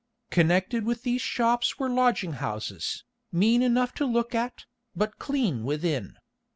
[0.31, 6.17] Connected with these shops were lodging houses, mean enough to look at, but clean within.